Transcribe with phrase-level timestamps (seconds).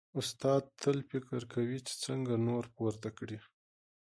[0.19, 3.39] استاد تل فکر کوي چې څنګه نور پورته کړي.